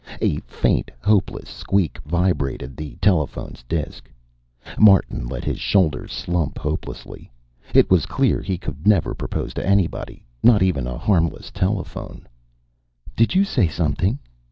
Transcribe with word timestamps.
A 0.19 0.39
faint, 0.39 0.89
hopeless 1.03 1.47
squeak 1.47 1.99
vibrated 2.03 2.75
the 2.75 2.95
telephone's 3.03 3.61
disk. 3.69 4.09
Martin 4.79 5.27
let 5.27 5.43
his 5.43 5.59
shoulders 5.59 6.11
slump 6.11 6.57
hopelessly. 6.57 7.31
It 7.75 7.91
was 7.91 8.07
clear 8.07 8.41
he 8.41 8.57
could 8.57 8.87
never 8.87 9.13
propose 9.13 9.53
to 9.53 9.63
anybody, 9.63 10.25
not 10.41 10.63
even 10.63 10.87
a 10.87 10.97
harmless 10.97 11.51
telephone. 11.51 12.27
"Did 13.15 13.35
you 13.35 13.43
say 13.43 13.67
something?" 13.67 14.17